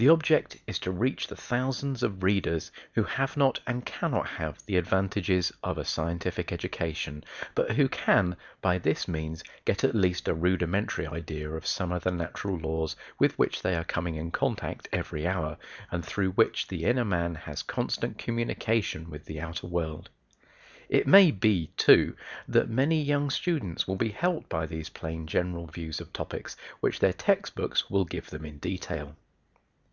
The 0.00 0.10
object 0.10 0.58
is 0.64 0.78
to 0.78 0.92
reach 0.92 1.26
the 1.26 1.34
thousands 1.34 2.04
of 2.04 2.22
readers 2.22 2.70
who 2.94 3.02
have 3.02 3.36
not 3.36 3.58
and 3.66 3.84
cannot 3.84 4.28
have 4.28 4.64
the 4.64 4.76
advantages 4.76 5.50
of 5.64 5.76
a 5.76 5.84
scientific 5.84 6.52
education, 6.52 7.24
but 7.56 7.72
who 7.72 7.88
can 7.88 8.36
by 8.60 8.78
this 8.78 9.08
means 9.08 9.42
get 9.64 9.82
at 9.82 9.96
least 9.96 10.28
a 10.28 10.34
rudimentary 10.34 11.04
idea 11.08 11.50
of 11.50 11.66
some 11.66 11.90
of 11.90 12.04
the 12.04 12.12
natural 12.12 12.56
laws 12.58 12.94
with 13.18 13.36
which 13.40 13.60
they 13.62 13.74
are 13.74 13.82
coming 13.82 14.14
in 14.14 14.30
contact 14.30 14.88
every 14.92 15.26
hour, 15.26 15.56
and 15.90 16.04
through 16.04 16.30
which 16.30 16.68
the 16.68 16.84
inner 16.84 17.04
man 17.04 17.34
has 17.34 17.64
constant 17.64 18.18
communication 18.18 19.10
with 19.10 19.24
the 19.24 19.40
outer 19.40 19.66
world. 19.66 20.10
It 20.88 21.08
may 21.08 21.32
be, 21.32 21.72
too, 21.76 22.14
that 22.46 22.70
many 22.70 23.02
young 23.02 23.30
students 23.30 23.88
will 23.88 23.96
be 23.96 24.10
helped 24.12 24.48
by 24.48 24.64
these 24.66 24.90
plain 24.90 25.26
general 25.26 25.66
views 25.66 26.00
of 26.00 26.12
topics 26.12 26.56
which 26.78 27.00
their 27.00 27.12
text 27.12 27.56
books 27.56 27.90
will 27.90 28.04
give 28.04 28.30
them 28.30 28.44
in 28.44 28.58
detail. 28.58 29.16